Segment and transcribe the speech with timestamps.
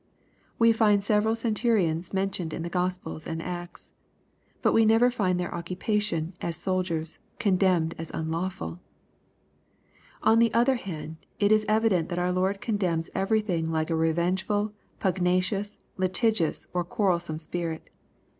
[0.57, 3.93] We find several centurions mentioned in the Gospels and Acts.
[4.63, 8.79] But v e never find their occupation, as soldiers, condemned as unlawful.
[10.23, 13.95] On the other hand, it is evident that our Lord condemns every thing like a
[13.95, 17.91] revengeful, pugnacious, litigious, or quarrelsome spirit.